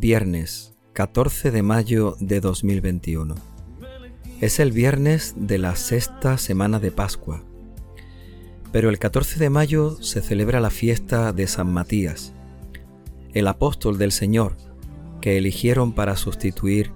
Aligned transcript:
viernes 0.00 0.74
14 0.94 1.50
de 1.50 1.62
mayo 1.62 2.16
de 2.20 2.40
2021. 2.40 3.34
Es 4.40 4.58
el 4.58 4.72
viernes 4.72 5.34
de 5.36 5.58
la 5.58 5.76
sexta 5.76 6.38
semana 6.38 6.80
de 6.80 6.90
Pascua. 6.90 7.44
Pero 8.72 8.88
el 8.88 8.98
14 8.98 9.38
de 9.38 9.50
mayo 9.50 10.02
se 10.02 10.22
celebra 10.22 10.58
la 10.58 10.70
fiesta 10.70 11.34
de 11.34 11.46
San 11.46 11.70
Matías, 11.70 12.32
el 13.34 13.46
apóstol 13.46 13.98
del 13.98 14.10
Señor, 14.10 14.56
que 15.20 15.36
eligieron 15.36 15.92
para 15.92 16.16
sustituir 16.16 16.92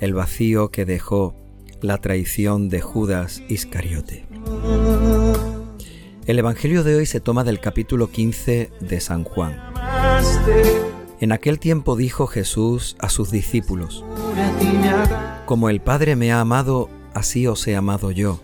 el 0.00 0.14
vacío 0.14 0.72
que 0.72 0.84
dejó 0.84 1.36
la 1.80 1.98
traición 1.98 2.68
de 2.68 2.80
Judas 2.80 3.40
Iscariote. 3.48 4.26
El 6.26 6.40
Evangelio 6.40 6.82
de 6.82 6.96
hoy 6.96 7.06
se 7.06 7.20
toma 7.20 7.44
del 7.44 7.60
capítulo 7.60 8.10
15 8.10 8.72
de 8.80 9.00
San 9.00 9.22
Juan. 9.22 9.62
En 11.20 11.32
aquel 11.32 11.58
tiempo 11.58 11.96
dijo 11.96 12.28
Jesús 12.28 12.96
a 13.00 13.08
sus 13.08 13.30
discípulos, 13.30 14.04
Como 15.46 15.68
el 15.68 15.80
Padre 15.80 16.14
me 16.14 16.30
ha 16.32 16.40
amado, 16.40 16.88
así 17.12 17.46
os 17.46 17.66
he 17.66 17.74
amado 17.74 18.12
yo. 18.12 18.40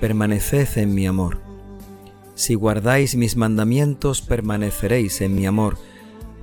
Permaneced 0.00 0.78
en 0.78 0.94
mi 0.94 1.06
amor. 1.06 1.40
Si 2.34 2.54
guardáis 2.54 3.14
mis 3.16 3.36
mandamientos, 3.36 4.22
permaneceréis 4.22 5.20
en 5.20 5.34
mi 5.34 5.46
amor, 5.46 5.76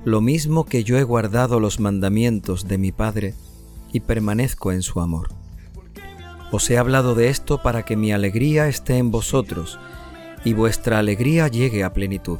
lo 0.04 0.20
mismo 0.20 0.66
que 0.66 0.84
yo 0.84 0.98
he 0.98 1.02
guardado 1.02 1.58
los 1.58 1.80
mandamientos 1.80 2.68
de 2.68 2.78
mi 2.78 2.92
Padre 2.92 3.34
y 3.92 4.00
permanezco 4.00 4.70
en 4.70 4.82
su 4.82 5.00
amor. 5.00 5.30
Os 6.52 6.70
he 6.70 6.78
hablado 6.78 7.16
de 7.16 7.28
esto 7.28 7.60
para 7.62 7.84
que 7.84 7.96
mi 7.96 8.12
alegría 8.12 8.68
esté 8.68 8.98
en 8.98 9.10
vosotros 9.10 9.80
y 10.44 10.52
vuestra 10.52 10.98
alegría 11.00 11.48
llegue 11.48 11.82
a 11.82 11.92
plenitud. 11.92 12.38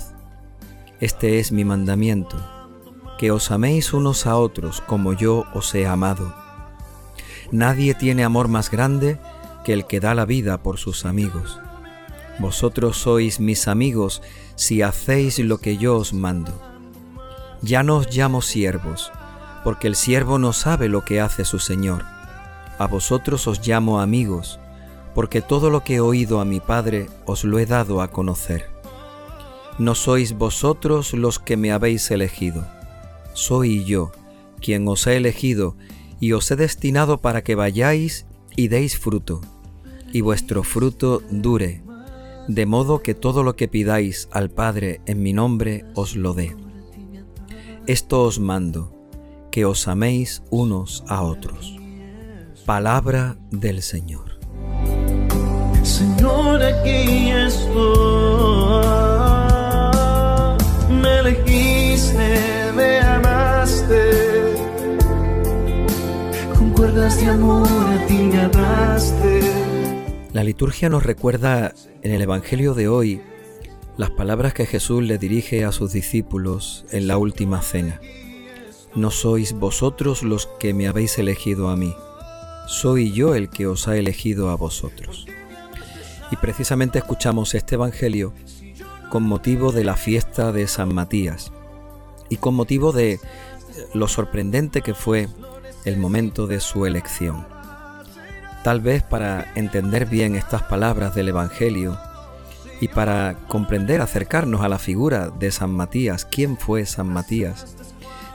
Este 1.01 1.41
es 1.41 1.51
mi 1.51 1.65
mandamiento, 1.65 2.37
que 3.19 3.31
os 3.31 3.51
améis 3.51 3.93
unos 3.93 4.27
a 4.27 4.37
otros 4.37 4.81
como 4.81 5.13
yo 5.13 5.45
os 5.55 5.75
he 5.75 5.87
amado. 5.87 6.35
Nadie 7.51 7.95
tiene 7.95 8.25
amor 8.25 8.49
más 8.49 8.71
grande 8.71 9.19
que 9.65 9.73
el 9.73 9.87
que 9.87 10.01
da 10.01 10.15
la 10.15 10.25
vida 10.25 10.63
por 10.63 10.79
sus 10.79 11.05
amigos. 11.05 11.59
Vosotros 12.39 12.97
sois 12.97 13.39
mis 13.39 13.69
amigos 13.69 14.23
si 14.57 14.83
hacéis 14.83 15.39
lo 15.39 15.59
que 15.59 15.77
yo 15.77 15.97
os 15.97 16.13
mando. 16.13 16.53
Ya 17.63 17.83
no 17.83 17.99
os 17.99 18.15
llamo 18.15 18.43
siervos, 18.43 19.13
porque 19.63 19.87
el 19.87 19.95
siervo 19.95 20.39
no 20.39 20.53
sabe 20.53 20.89
lo 20.89 21.05
que 21.05 21.21
hace 21.21 21.45
su 21.45 21.59
Señor. 21.59 22.05
A 22.79 22.87
vosotros 22.87 23.47
os 23.47 23.67
llamo 23.67 24.01
amigos, 24.01 24.59
porque 25.15 25.41
todo 25.41 25.71
lo 25.71 25.85
que 25.85 25.97
he 25.97 26.01
oído 26.01 26.41
a 26.41 26.45
mi 26.45 26.61
Padre 26.61 27.09
os 27.25 27.45
lo 27.45 27.59
he 27.59 27.67
dado 27.67 28.03
a 28.03 28.09
conocer. 28.09 28.69
No 29.79 29.95
sois 29.95 30.37
vosotros 30.37 31.15
los 31.15 31.39
que 31.39 31.57
me 31.57 31.73
habéis 31.73 32.11
elegido, 32.11 32.67
soy 33.35 33.85
yo 33.85 34.13
quien 34.61 34.89
os 34.89 35.07
he 35.07 35.17
elegido 35.17 35.77
y 36.21 36.33
os 36.33 36.51
he 36.51 36.57
destinado 36.57 37.19
para 37.19 37.45
que 37.45 37.55
vayáis 37.55 38.27
y 38.57 38.69
deis 38.69 38.99
fruto, 38.99 39.43
y 40.13 40.23
vuestro 40.23 40.63
fruto 40.63 41.23
dure, 41.31 41.83
de 42.49 42.65
modo 42.65 43.03
que 43.03 43.15
todo 43.15 43.43
lo 43.43 43.57
que 43.57 43.69
pidáis 43.69 44.29
al 44.33 44.51
Padre 44.51 45.03
en 45.05 45.23
mi 45.23 45.35
nombre 45.35 45.85
os 45.95 46.17
lo 46.17 46.33
dé. 46.33 46.57
Esto 47.87 48.23
os 48.23 48.39
mando, 48.39 48.95
que 49.51 49.67
os 49.67 49.87
améis 49.87 50.43
unos 50.51 51.05
a 51.09 51.23
otros. 51.23 51.77
Palabra 52.65 53.37
del 53.51 53.83
Señor. 53.83 54.39
Señor, 55.83 56.63
aquí 56.63 57.31
estoy. 57.31 59.04
La 70.33 70.45
liturgia 70.45 70.89
nos 70.89 71.03
recuerda 71.03 71.75
en 72.03 72.13
el 72.13 72.23
Evangelio 72.23 72.75
de 72.75 72.87
hoy 72.87 73.21
las 73.97 74.11
palabras 74.11 74.55
que 74.55 74.65
Jesús 74.65 75.03
le 75.03 75.19
dirige 75.19 75.65
a 75.65 75.73
sus 75.73 75.93
discípulos 75.93 76.85
en 76.93 77.09
la 77.09 77.19
última 77.19 77.63
cena. 77.63 78.01
No 78.95 79.11
sois 79.11 79.55
vosotros 79.55 80.23
los 80.23 80.47
que 80.61 80.73
me 80.73 80.87
habéis 80.87 81.19
elegido 81.19 81.69
a 81.69 81.77
mí, 81.77 81.93
soy 82.69 83.11
yo 83.11 83.35
el 83.35 83.51
que 83.51 83.67
os 83.67 83.89
ha 83.89 83.97
elegido 83.97 84.51
a 84.51 84.57
vosotros. 84.57 85.27
Y 86.31 86.37
precisamente 86.37 86.99
escuchamos 86.99 87.57
este 87.57 87.75
Evangelio 87.75 88.33
con 89.11 89.25
motivo 89.25 89.73
de 89.73 89.83
la 89.83 89.97
fiesta 89.97 90.53
de 90.53 90.69
San 90.69 90.95
Matías 90.95 91.51
y 92.29 92.37
con 92.37 92.55
motivo 92.55 92.93
de 92.93 93.19
lo 93.95 94.07
sorprendente 94.07 94.81
que 94.81 94.95
fue 94.95 95.29
el 95.85 95.97
momento 95.97 96.47
de 96.47 96.61
su 96.61 96.87
elección. 96.87 97.47
Tal 98.63 98.81
vez 98.81 99.03
para 99.03 99.53
entender 99.55 100.07
bien 100.07 100.37
estas 100.37 100.63
palabras 100.63 101.15
del 101.15 101.29
Evangelio 101.29 101.99
y 102.81 102.89
para 102.89 103.37
comprender, 103.49 104.01
acercarnos 104.01 104.63
a 104.63 104.69
la 104.69 104.79
figura 104.79 105.29
de 105.29 105.51
San 105.51 105.71
Matías, 105.71 106.25
quién 106.25 106.57
fue 106.57 106.87
San 106.87 107.09
Matías, 107.09 107.77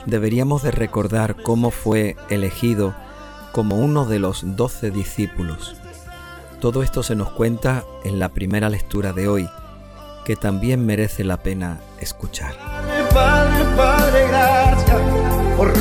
deberíamos 0.06 0.62
de 0.62 0.70
recordar 0.70 1.36
cómo 1.42 1.70
fue 1.70 2.16
elegido 2.28 2.94
como 3.52 3.76
uno 3.76 4.06
de 4.06 4.18
los 4.18 4.56
doce 4.56 4.90
discípulos. 4.90 5.76
Todo 6.60 6.82
esto 6.82 7.02
se 7.02 7.16
nos 7.16 7.30
cuenta 7.30 7.84
en 8.04 8.18
la 8.18 8.28
primera 8.28 8.68
lectura 8.68 9.12
de 9.12 9.28
hoy, 9.28 9.48
que 10.24 10.36
también 10.36 10.84
merece 10.84 11.24
la 11.24 11.38
pena 11.38 11.80
escuchar. 12.00 12.54
Padre, 13.12 13.64
Padre, 13.76 14.28
gracias 14.28 15.00
por 15.56 15.72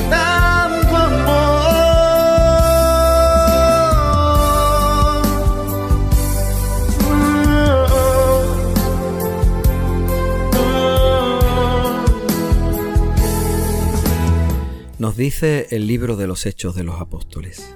dice 15.20 15.68
el 15.72 15.86
libro 15.86 16.16
de 16.16 16.28
los 16.28 16.46
Hechos 16.46 16.76
de 16.76 16.86
los 16.86 17.02
Apóstoles. 17.02 17.76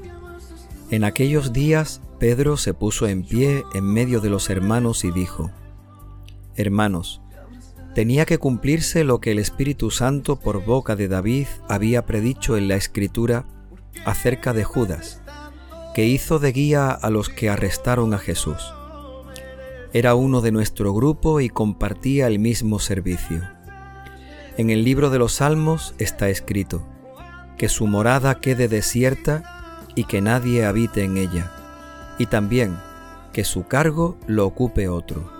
En 0.91 1.03
aquellos 1.03 1.51
días 1.51 1.99
Pedro 2.17 2.55
se 2.55 2.73
puso 2.73 3.05
en 3.05 3.23
pie 3.23 3.65
en 3.73 3.83
medio 3.83 4.21
de 4.21 4.29
los 4.29 4.49
hermanos 4.49 5.03
y 5.03 5.11
dijo, 5.11 5.51
Hermanos, 6.55 7.21
tenía 7.95 8.25
que 8.25 8.37
cumplirse 8.37 9.03
lo 9.03 9.19
que 9.19 9.33
el 9.33 9.39
Espíritu 9.39 9.91
Santo 9.91 10.37
por 10.37 10.63
boca 10.63 10.95
de 10.95 11.09
David 11.09 11.47
había 11.67 12.05
predicho 12.05 12.55
en 12.55 12.69
la 12.69 12.75
Escritura 12.75 13.45
acerca 14.05 14.53
de 14.53 14.63
Judas, 14.63 15.21
que 15.93 16.07
hizo 16.07 16.39
de 16.39 16.53
guía 16.53 16.91
a 16.91 17.09
los 17.09 17.27
que 17.27 17.49
arrestaron 17.49 18.13
a 18.13 18.19
Jesús. 18.19 18.73
Era 19.91 20.15
uno 20.15 20.39
de 20.39 20.53
nuestro 20.53 20.93
grupo 20.93 21.41
y 21.41 21.49
compartía 21.49 22.27
el 22.27 22.39
mismo 22.39 22.79
servicio. 22.79 23.41
En 24.55 24.69
el 24.69 24.85
libro 24.85 25.09
de 25.09 25.19
los 25.19 25.33
Salmos 25.33 25.93
está 25.97 26.29
escrito, 26.29 26.87
que 27.63 27.69
su 27.69 27.87
morada 27.87 28.41
quede 28.41 28.67
desierta 28.67 29.87
y 29.95 30.03
que 30.03 30.19
nadie 30.19 30.65
habite 30.65 31.05
en 31.05 31.15
ella, 31.15 31.49
y 32.19 32.25
también 32.25 32.77
que 33.31 33.45
su 33.45 33.67
cargo 33.67 34.17
lo 34.27 34.45
ocupe 34.45 34.89
otro. 34.89 35.31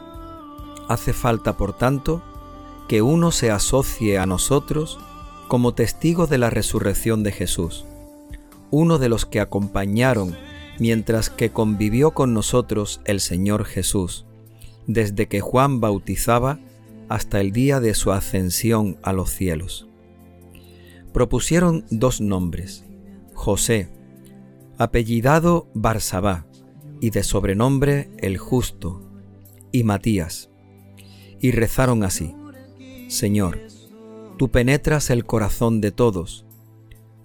Hace 0.87 1.11
falta, 1.11 1.57
por 1.57 1.77
tanto, 1.77 2.23
que 2.87 3.01
uno 3.01 3.33
se 3.33 3.51
asocie 3.51 4.19
a 4.19 4.25
nosotros 4.25 4.99
como 5.49 5.73
testigo 5.73 6.25
de 6.25 6.37
la 6.37 6.49
resurrección 6.49 7.23
de 7.23 7.33
Jesús, 7.33 7.83
uno 8.71 8.99
de 8.99 9.09
los 9.09 9.25
que 9.25 9.41
acompañaron 9.41 10.37
mientras 10.79 11.29
que 11.29 11.51
convivió 11.51 12.11
con 12.11 12.33
nosotros 12.33 13.01
el 13.03 13.19
Señor 13.19 13.65
Jesús, 13.65 14.25
desde 14.87 15.27
que 15.27 15.41
Juan 15.41 15.81
bautizaba 15.81 16.57
hasta 17.09 17.41
el 17.41 17.51
día 17.51 17.81
de 17.81 17.93
su 17.93 18.13
ascensión 18.13 18.97
a 19.03 19.11
los 19.11 19.29
cielos. 19.29 19.89
Propusieron 21.13 21.85
dos 21.91 22.21
nombres, 22.21 22.85
José, 23.35 23.89
apellidado 24.77 25.69
Barsabá, 25.73 26.47
y 26.99 27.11
de 27.11 27.21
sobrenombre 27.23 28.09
el 28.17 28.37
justo, 28.37 29.01
y 29.71 29.83
Matías. 29.83 30.49
Y 31.39 31.51
rezaron 31.51 32.03
así, 32.03 32.33
Señor, 33.09 33.59
tú 34.37 34.49
penetras 34.49 35.09
el 35.11 35.25
corazón 35.25 35.81
de 35.81 35.91
todos, 35.91 36.45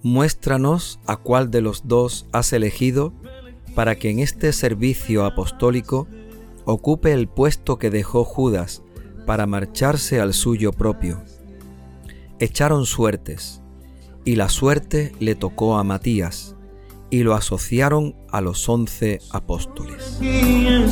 muéstranos 0.02 1.00
a 1.06 1.16
cuál 1.16 1.50
de 1.50 1.62
los 1.62 1.88
dos 1.88 2.26
has 2.32 2.52
elegido 2.52 3.14
para 3.74 3.96
que 3.96 4.10
en 4.10 4.18
este 4.18 4.52
servicio 4.52 5.24
apostólico 5.24 6.08
ocupe 6.66 7.12
el 7.12 7.28
puesto 7.28 7.78
que 7.78 7.88
dejó 7.88 8.24
Judas 8.24 8.82
para 9.24 9.46
marcharse 9.46 10.20
al 10.20 10.34
suyo 10.34 10.72
propio. 10.72 11.22
Echaron 12.38 12.84
suertes, 12.84 13.62
y 14.24 14.36
la 14.36 14.48
suerte 14.48 15.12
le 15.20 15.34
tocó 15.34 15.76
a 15.78 15.84
Matías, 15.84 16.54
y 17.10 17.22
lo 17.22 17.34
asociaron 17.34 18.14
a 18.30 18.40
los 18.40 18.66
once 18.68 19.20
apóstoles. 19.30 20.18
Me 20.20 20.84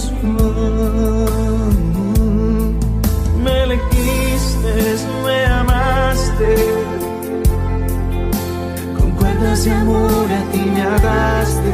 elegiste, 3.63 4.97
me 5.25 5.45
amaste, 5.45 6.57
con 8.99 9.11
cuerdas 9.13 9.65
de 9.65 9.71
amor 9.73 10.33
a 10.33 10.43
ti 10.53 10.59
me 10.59 10.83
agaste. 10.83 11.73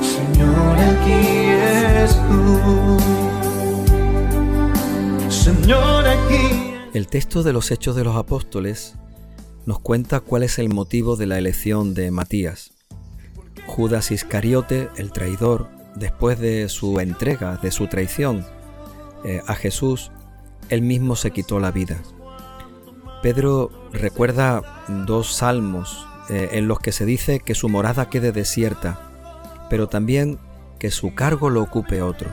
Señor, 0.00 0.78
aquí 0.78 1.20
estoy. 2.04 3.00
Señor, 5.28 6.06
aquí 6.06 6.74
el 6.92 7.06
texto 7.06 7.44
de 7.44 7.52
los 7.52 7.70
Hechos 7.70 7.94
de 7.94 8.02
los 8.02 8.16
Apóstoles 8.16 8.96
nos 9.64 9.78
cuenta 9.78 10.18
cuál 10.18 10.42
es 10.42 10.58
el 10.58 10.70
motivo 10.70 11.14
de 11.14 11.26
la 11.26 11.38
elección 11.38 11.94
de 11.94 12.10
Matías. 12.10 12.72
Judas 13.68 14.10
Iscariote, 14.10 14.88
el 14.96 15.12
traidor, 15.12 15.68
después 15.94 16.40
de 16.40 16.68
su 16.68 16.98
entrega, 16.98 17.58
de 17.62 17.70
su 17.70 17.86
traición 17.86 18.44
eh, 19.24 19.40
a 19.46 19.54
Jesús, 19.54 20.10
él 20.68 20.82
mismo 20.82 21.14
se 21.14 21.30
quitó 21.30 21.60
la 21.60 21.70
vida. 21.70 22.02
Pedro 23.22 23.70
recuerda 23.92 24.84
dos 25.06 25.32
salmos 25.32 26.08
eh, 26.28 26.48
en 26.54 26.66
los 26.66 26.80
que 26.80 26.90
se 26.90 27.04
dice 27.04 27.38
que 27.38 27.54
su 27.54 27.68
morada 27.68 28.10
quede 28.10 28.32
desierta, 28.32 29.68
pero 29.70 29.88
también 29.88 30.40
que 30.80 30.90
su 30.90 31.14
cargo 31.14 31.50
lo 31.50 31.62
ocupe 31.62 32.02
otro. 32.02 32.30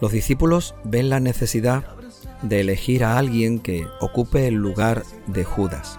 Los 0.00 0.10
discípulos 0.10 0.74
ven 0.84 1.10
la 1.10 1.20
necesidad 1.20 1.84
de 2.42 2.60
elegir 2.60 3.04
a 3.04 3.18
alguien 3.18 3.58
que 3.58 3.86
ocupe 4.00 4.46
el 4.48 4.54
lugar 4.54 5.04
de 5.26 5.44
Judas. 5.44 5.98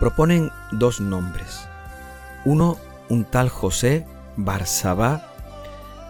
Proponen 0.00 0.50
dos 0.72 1.00
nombres. 1.00 1.68
Uno, 2.44 2.76
un 3.08 3.24
tal 3.24 3.48
José 3.48 4.06
Barsabá, 4.36 5.32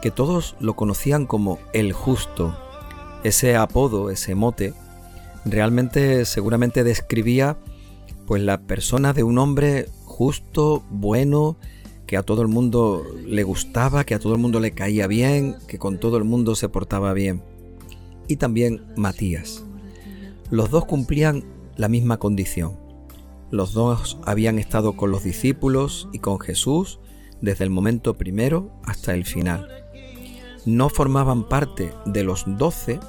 que 0.02 0.10
todos 0.10 0.56
lo 0.60 0.74
conocían 0.76 1.26
como 1.26 1.58
el 1.72 1.92
justo. 1.92 2.56
Ese 3.24 3.56
apodo, 3.56 4.10
ese 4.10 4.34
mote, 4.34 4.74
realmente 5.44 6.24
seguramente 6.24 6.84
describía 6.84 7.56
pues 8.26 8.42
la 8.42 8.60
persona 8.60 9.12
de 9.12 9.22
un 9.22 9.38
hombre 9.38 9.88
justo, 10.04 10.84
bueno, 10.90 11.56
que 12.06 12.16
a 12.16 12.22
todo 12.22 12.42
el 12.42 12.48
mundo 12.48 13.04
le 13.26 13.42
gustaba, 13.42 14.04
que 14.04 14.14
a 14.14 14.18
todo 14.18 14.34
el 14.34 14.38
mundo 14.38 14.60
le 14.60 14.72
caía 14.72 15.06
bien, 15.06 15.56
que 15.66 15.78
con 15.78 15.98
todo 15.98 16.16
el 16.18 16.24
mundo 16.24 16.54
se 16.54 16.68
portaba 16.68 17.12
bien. 17.12 17.42
Y 18.28 18.36
también 18.36 18.82
Matías. 18.96 19.64
Los 20.50 20.70
dos 20.70 20.84
cumplían 20.84 21.44
la 21.76 21.88
misma 21.88 22.18
condición. 22.18 22.78
Los 23.50 23.72
dos 23.72 24.18
habían 24.24 24.58
estado 24.58 24.96
con 24.96 25.10
los 25.10 25.24
discípulos 25.24 26.08
y 26.12 26.18
con 26.18 26.38
Jesús 26.38 27.00
desde 27.40 27.64
el 27.64 27.70
momento 27.70 28.14
primero 28.14 28.70
hasta 28.84 29.14
el 29.14 29.24
final. 29.24 29.68
No 30.66 30.90
formaban 30.90 31.48
parte 31.48 31.92
de 32.04 32.24
los 32.24 32.44
doce, 32.46 33.00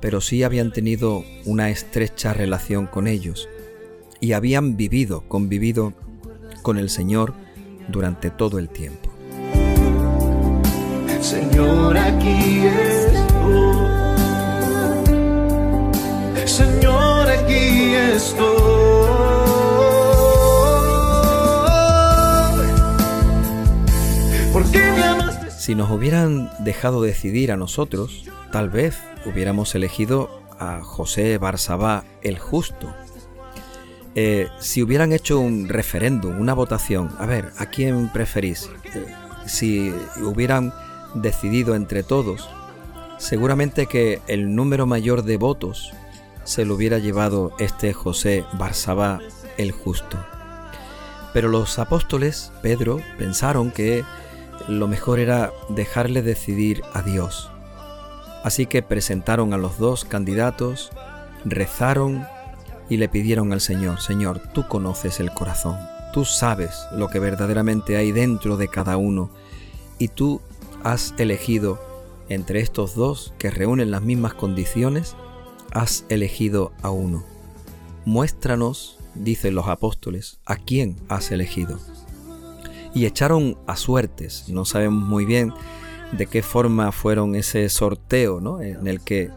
pero 0.00 0.20
sí 0.20 0.42
habían 0.42 0.72
tenido 0.72 1.22
una 1.44 1.70
estrecha 1.70 2.32
relación 2.34 2.86
con 2.86 3.06
ellos 3.06 3.48
y 4.20 4.32
habían 4.32 4.76
vivido, 4.76 5.22
convivido 5.28 5.92
con 6.62 6.78
el 6.78 6.90
Señor 6.90 7.34
durante 7.88 8.30
todo 8.30 8.58
el 8.58 8.68
tiempo. 8.68 9.10
Señor, 11.20 11.96
aquí 11.96 12.66
estoy. 12.66 13.05
Si 25.58 25.74
nos 25.74 25.90
hubieran 25.90 26.48
dejado 26.60 27.02
decidir 27.02 27.50
a 27.50 27.56
nosotros, 27.56 28.24
tal 28.52 28.70
vez 28.70 28.96
hubiéramos 29.24 29.74
elegido 29.74 30.30
a 30.60 30.80
José 30.82 31.38
Barsabá 31.38 32.04
el 32.22 32.38
justo. 32.38 32.94
Eh, 34.14 34.48
si 34.60 34.82
hubieran 34.82 35.12
hecho 35.12 35.40
un 35.40 35.68
referéndum, 35.68 36.40
una 36.40 36.54
votación, 36.54 37.10
a 37.18 37.26
ver, 37.26 37.50
¿a 37.58 37.66
quién 37.66 38.12
preferís? 38.12 38.70
Eh, 38.94 39.06
si 39.46 39.92
hubieran 40.22 40.72
decidido 41.14 41.74
entre 41.74 42.04
todos, 42.04 42.48
seguramente 43.18 43.86
que 43.86 44.20
el 44.28 44.54
número 44.54 44.86
mayor 44.86 45.24
de 45.24 45.36
votos 45.36 45.92
se 46.46 46.64
lo 46.64 46.76
hubiera 46.76 46.98
llevado 46.98 47.52
este 47.58 47.92
José 47.92 48.44
Barsabá 48.54 49.20
el 49.58 49.72
justo. 49.72 50.16
Pero 51.34 51.48
los 51.48 51.78
apóstoles, 51.78 52.52
Pedro, 52.62 53.00
pensaron 53.18 53.70
que 53.70 54.04
lo 54.68 54.88
mejor 54.88 55.18
era 55.18 55.52
dejarle 55.68 56.22
decidir 56.22 56.82
a 56.94 57.02
Dios. 57.02 57.50
Así 58.42 58.66
que 58.66 58.80
presentaron 58.82 59.52
a 59.52 59.58
los 59.58 59.78
dos 59.78 60.04
candidatos, 60.04 60.90
rezaron 61.44 62.24
y 62.88 62.96
le 62.96 63.08
pidieron 63.08 63.52
al 63.52 63.60
Señor, 63.60 64.00
Señor, 64.00 64.40
tú 64.54 64.66
conoces 64.68 65.18
el 65.18 65.32
corazón, 65.32 65.76
tú 66.12 66.24
sabes 66.24 66.86
lo 66.92 67.08
que 67.08 67.18
verdaderamente 67.18 67.96
hay 67.96 68.12
dentro 68.12 68.56
de 68.56 68.68
cada 68.68 68.96
uno 68.96 69.30
y 69.98 70.08
tú 70.08 70.40
has 70.84 71.12
elegido 71.18 71.80
entre 72.28 72.60
estos 72.60 72.94
dos 72.94 73.34
que 73.38 73.50
reúnen 73.50 73.90
las 73.90 74.02
mismas 74.02 74.34
condiciones, 74.34 75.16
has 75.76 76.06
elegido 76.08 76.72
a 76.82 76.90
uno. 76.90 77.22
Muéstranos, 78.06 78.98
dicen 79.14 79.54
los 79.54 79.68
apóstoles, 79.68 80.40
a 80.46 80.56
quién 80.56 80.96
has 81.08 81.30
elegido. 81.30 81.78
Y 82.94 83.04
echaron 83.04 83.58
a 83.66 83.76
suertes, 83.76 84.48
no 84.48 84.64
sabemos 84.64 85.06
muy 85.06 85.26
bien 85.26 85.52
de 86.12 86.26
qué 86.26 86.42
forma 86.42 86.92
fueron 86.92 87.34
ese 87.34 87.68
sorteo 87.68 88.40
¿no? 88.40 88.62
en 88.62 88.86
el 88.86 89.02
que 89.02 89.30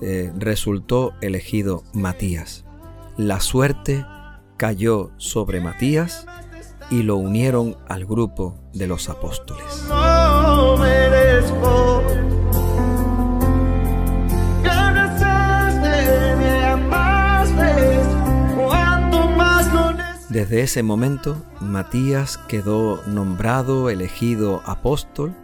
eh, 0.00 0.32
resultó 0.38 1.12
elegido 1.20 1.84
Matías. 1.92 2.64
La 3.18 3.40
suerte 3.40 4.06
cayó 4.56 5.10
sobre 5.18 5.60
Matías 5.60 6.26
y 6.90 7.02
lo 7.02 7.16
unieron 7.16 7.76
al 7.86 8.06
grupo 8.06 8.58
de 8.72 8.86
los 8.86 9.10
apóstoles. 9.10 9.84
Desde 20.42 20.62
ese 20.62 20.82
momento, 20.82 21.40
Matías 21.60 22.36
quedó 22.36 23.00
nombrado, 23.06 23.90
elegido 23.90 24.60
apóstol, 24.64 25.36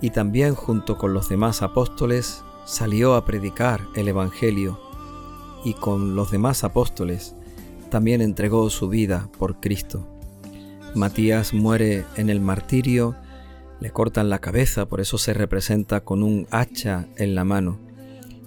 y 0.00 0.10
también 0.10 0.54
junto 0.54 0.98
con 0.98 1.12
los 1.12 1.28
demás 1.28 1.62
apóstoles 1.62 2.44
salió 2.64 3.16
a 3.16 3.24
predicar 3.24 3.80
el 3.96 4.06
Evangelio, 4.06 4.78
y 5.64 5.74
con 5.74 6.14
los 6.14 6.30
demás 6.30 6.62
apóstoles 6.62 7.34
también 7.90 8.20
entregó 8.20 8.70
su 8.70 8.88
vida 8.88 9.28
por 9.36 9.58
Cristo. 9.58 10.06
Matías 10.94 11.52
muere 11.52 12.04
en 12.14 12.30
el 12.30 12.40
martirio, 12.40 13.16
le 13.80 13.90
cortan 13.90 14.30
la 14.30 14.38
cabeza, 14.38 14.86
por 14.86 15.00
eso 15.00 15.18
se 15.18 15.34
representa 15.34 16.04
con 16.04 16.22
un 16.22 16.46
hacha 16.52 17.08
en 17.16 17.34
la 17.34 17.44
mano. 17.44 17.80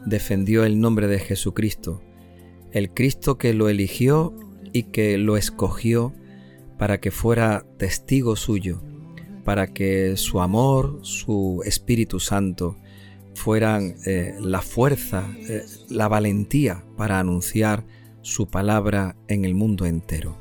Defendió 0.05 0.63
el 0.63 0.79
nombre 0.79 1.09
de 1.09 1.19
Jesucristo, 1.19 2.01
el 2.71 2.93
Cristo 2.93 3.37
que 3.37 3.53
lo 3.53 3.67
eligió 3.67 4.33
y 4.73 4.83
que 4.83 5.17
lo 5.17 5.37
escogió 5.37 6.13
para 6.77 6.99
que 6.99 7.11
fuera 7.11 7.65
testigo 7.77 8.35
suyo, 8.35 8.81
para 9.45 9.67
que 9.67 10.17
su 10.17 10.41
amor, 10.41 10.99
su 11.03 11.61
Espíritu 11.65 12.19
Santo, 12.19 12.75
fueran 13.35 13.95
eh, 14.05 14.35
la 14.39 14.61
fuerza, 14.61 15.27
eh, 15.47 15.63
la 15.89 16.07
valentía 16.07 16.83
para 16.97 17.19
anunciar 17.19 17.85
su 18.21 18.47
palabra 18.47 19.15
en 19.27 19.45
el 19.45 19.55
mundo 19.55 19.85
entero. 19.85 20.37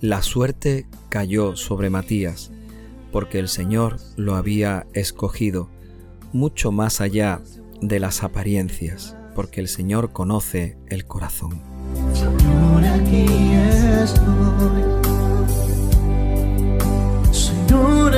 La 0.00 0.22
suerte 0.22 0.86
cayó 1.08 1.56
sobre 1.56 1.90
Matías, 1.90 2.50
porque 3.12 3.38
el 3.38 3.48
Señor 3.48 3.98
lo 4.16 4.34
había 4.34 4.86
escogido 4.92 5.70
mucho 6.32 6.72
más 6.72 7.00
allá 7.00 7.40
de 7.80 8.00
las 8.00 8.22
apariencias, 8.22 9.16
porque 9.34 9.60
el 9.60 9.68
Señor 9.68 10.12
conoce 10.12 10.76
el 10.88 11.06
corazón. 11.06 11.62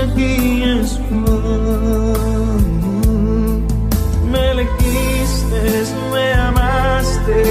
Aquí 0.06 0.62
elegiste, 4.50 5.84
me 6.10 6.32
amaste. 6.32 7.42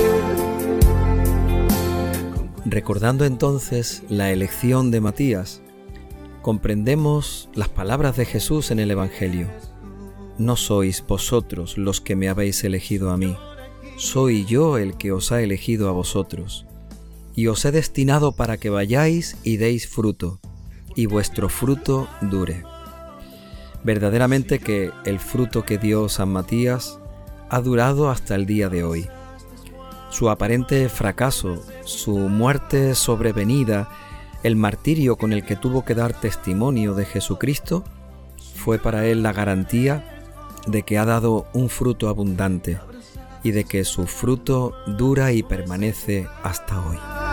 Recordando 2.66 3.26
entonces 3.26 4.04
la 4.10 4.32
elección 4.32 4.92
de 4.92 5.02
Matías, 5.02 5.62
comprendemos 6.42 7.50
las 7.54 7.70
palabras 7.70 8.18
de 8.18 8.26
Jesús 8.26 8.72
en 8.72 8.80
el 8.80 8.92
Evangelio. 8.92 9.48
No 10.38 10.56
sois 10.56 11.06
vosotros 11.06 11.78
los 11.78 12.02
que 12.02 12.16
me 12.16 12.30
habéis 12.30 12.64
elegido 12.64 13.12
a 13.12 13.18
mí, 13.18 13.36
soy 13.98 14.46
yo 14.46 14.78
el 14.78 14.98
que 14.98 15.12
os 15.12 15.32
ha 15.32 15.42
elegido 15.42 15.88
a 15.90 15.92
vosotros, 15.92 16.66
y 17.36 17.48
os 17.48 17.66
he 17.66 17.72
destinado 17.72 18.32
para 18.32 18.58
que 18.58 18.70
vayáis 18.70 19.38
y 19.44 19.58
deis 19.58 19.88
fruto, 19.88 20.40
y 20.96 21.06
vuestro 21.06 21.50
fruto 21.50 22.08
dure. 22.22 22.64
Verdaderamente 23.84 24.60
que 24.60 24.92
el 25.06 25.20
fruto 25.20 25.64
que 25.64 25.78
dio 25.78 26.10
San 26.10 26.30
Matías 26.30 26.98
ha 27.50 27.62
durado 27.62 28.10
hasta 28.10 28.36
el 28.36 28.46
día 28.46 28.70
de 28.70 28.84
hoy. 28.84 29.08
Su 30.10 30.30
aparente 30.30 30.88
fracaso, 30.90 31.62
su 31.84 32.18
muerte 32.18 32.96
sobrevenida, 32.96 33.90
el 34.44 34.56
martirio 34.56 35.18
con 35.18 35.34
el 35.34 35.44
que 35.46 35.56
tuvo 35.56 35.84
que 35.84 35.94
dar 35.94 36.20
testimonio 36.20 36.94
de 36.94 37.06
Jesucristo, 37.06 37.84
fue 38.56 38.80
para 38.80 39.06
él 39.06 39.24
la 39.24 39.34
garantía 39.34 40.16
de 40.68 40.84
que 40.84 40.98
ha 40.98 41.06
dado 41.06 41.46
un 41.54 41.70
fruto 41.70 42.08
abundante 42.08 42.80
y 43.44 43.52
de 43.52 43.66
que 43.66 43.84
su 43.84 44.08
fruto 44.08 44.74
dura 44.88 45.32
y 45.32 45.44
permanece 45.44 46.28
hasta 46.42 46.82
hoy. 46.82 47.25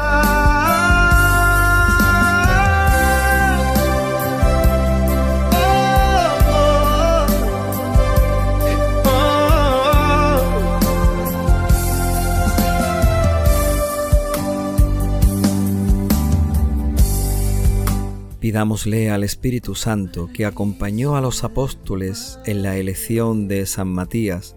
Pidámosle 18.43 19.09
al 19.09 19.25
Espíritu 19.25 19.75
Santo 19.77 20.29
que 20.35 20.45
acompañó 20.45 21.17
a 21.17 21.21
los 21.21 21.43
apóstoles 21.43 22.41
en 22.45 22.63
la 22.63 22.77
elección 22.77 23.49
de 23.49 23.65
San 23.67 23.89
Matías, 23.89 24.57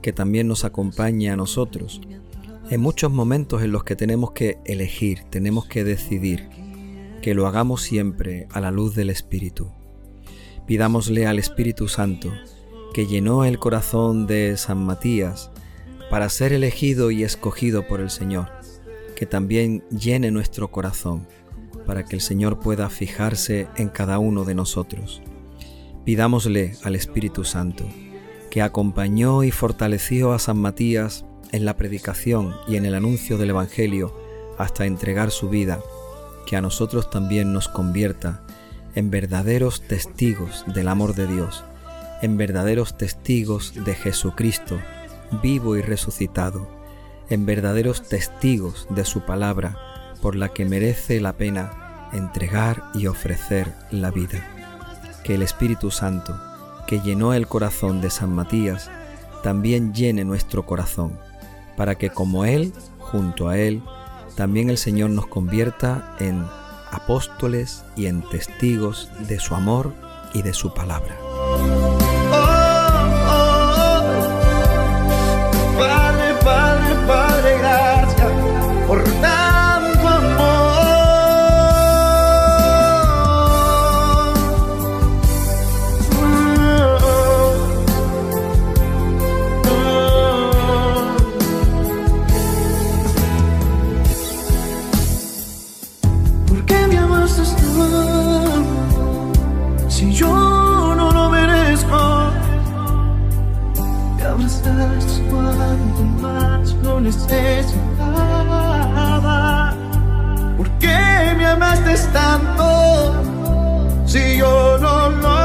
que 0.00 0.12
también 0.12 0.46
nos 0.46 0.64
acompañe 0.64 1.28
a 1.28 1.36
nosotros, 1.36 2.00
en 2.70 2.80
muchos 2.80 3.10
momentos 3.10 3.62
en 3.62 3.72
los 3.72 3.82
que 3.82 3.96
tenemos 3.96 4.32
que 4.32 4.58
elegir, 4.66 5.22
tenemos 5.30 5.66
que 5.66 5.84
decidir, 5.84 6.48
que 7.22 7.34
lo 7.34 7.46
hagamos 7.46 7.80
siempre 7.80 8.46
a 8.50 8.60
la 8.60 8.70
luz 8.70 8.94
del 8.94 9.08
Espíritu. 9.08 9.72
Pidámosle 10.66 11.26
al 11.26 11.38
Espíritu 11.38 11.88
Santo, 11.88 12.30
que 12.92 13.06
llenó 13.06 13.44
el 13.44 13.58
corazón 13.58 14.26
de 14.26 14.56
San 14.58 14.84
Matías 14.84 15.50
para 16.10 16.28
ser 16.28 16.52
elegido 16.52 17.10
y 17.10 17.22
escogido 17.22 17.86
por 17.86 18.00
el 18.00 18.10
Señor, 18.10 18.50
que 19.16 19.24
también 19.24 19.82
llene 19.88 20.30
nuestro 20.30 20.70
corazón 20.70 21.26
para 21.86 22.04
que 22.04 22.16
el 22.16 22.20
Señor 22.20 22.60
pueda 22.60 22.90
fijarse 22.90 23.66
en 23.76 23.88
cada 23.88 24.18
uno 24.18 24.44
de 24.44 24.54
nosotros. 24.54 25.22
Pidámosle 26.04 26.74
al 26.82 26.96
Espíritu 26.96 27.44
Santo, 27.44 27.88
que 28.50 28.60
acompañó 28.60 29.42
y 29.42 29.50
fortaleció 29.50 30.32
a 30.32 30.38
San 30.38 30.58
Matías 30.58 31.24
en 31.52 31.64
la 31.64 31.76
predicación 31.76 32.54
y 32.66 32.76
en 32.76 32.86
el 32.86 32.94
anuncio 32.94 33.38
del 33.38 33.50
Evangelio 33.50 34.14
hasta 34.58 34.86
entregar 34.86 35.30
su 35.30 35.48
vida, 35.48 35.80
que 36.46 36.56
a 36.56 36.60
nosotros 36.60 37.10
también 37.10 37.52
nos 37.52 37.68
convierta 37.68 38.42
en 38.94 39.10
verdaderos 39.10 39.82
testigos 39.82 40.64
del 40.66 40.88
amor 40.88 41.14
de 41.14 41.26
Dios, 41.26 41.64
en 42.22 42.36
verdaderos 42.36 42.98
testigos 42.98 43.72
de 43.84 43.94
Jesucristo, 43.94 44.78
vivo 45.42 45.76
y 45.76 45.82
resucitado, 45.82 46.68
en 47.30 47.46
verdaderos 47.46 48.08
testigos 48.08 48.86
de 48.90 49.04
su 49.04 49.20
palabra, 49.20 49.76
por 50.20 50.34
la 50.34 50.48
que 50.48 50.64
merece 50.64 51.20
la 51.20 51.34
pena 51.34 52.08
entregar 52.12 52.84
y 52.94 53.06
ofrecer 53.06 53.72
la 53.90 54.10
vida. 54.10 54.44
Que 55.22 55.34
el 55.34 55.42
Espíritu 55.42 55.90
Santo, 55.90 56.34
que 56.86 57.00
llenó 57.00 57.34
el 57.34 57.46
corazón 57.46 58.00
de 58.00 58.10
San 58.10 58.34
Matías, 58.34 58.90
también 59.42 59.94
llene 59.94 60.24
nuestro 60.24 60.66
corazón, 60.66 61.18
para 61.78 61.94
que 61.94 62.10
como 62.10 62.44
Él, 62.44 62.72
junto 62.98 63.48
a 63.48 63.56
Él, 63.56 63.80
también 64.34 64.68
el 64.68 64.78
Señor 64.78 65.10
nos 65.10 65.28
convierta 65.28 66.16
en 66.18 66.44
apóstoles 66.90 67.84
y 67.96 68.06
en 68.06 68.28
testigos 68.28 69.08
de 69.28 69.38
su 69.38 69.54
amor 69.54 69.94
y 70.34 70.42
de 70.42 70.52
su 70.54 70.74
palabra. 70.74 71.16
Yo 100.12 100.94
no 100.96 101.10
lo 101.10 101.30
merezco? 101.30 102.30
Me 104.16 104.22
abrazaste 104.22 105.22
cuando 105.30 106.04
más 106.20 106.72
lo 106.82 107.00
necesitaba. 107.00 107.78
¿Por 110.56 110.68
qué 110.78 111.34
me 111.36 111.46
amaste 111.46 111.96
tanto 112.12 113.14
si 114.06 114.38
yo 114.38 114.78
no 114.78 115.10
lo 115.10 115.37